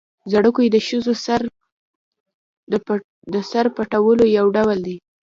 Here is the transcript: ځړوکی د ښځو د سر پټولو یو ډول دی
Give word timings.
ځړوکی 0.31 0.67
د 0.75 0.77
ښځو 0.87 0.99
د 3.33 3.35
سر 3.51 3.65
پټولو 3.77 4.23
یو 4.37 4.45
ډول 4.55 4.77
دی 4.87 4.95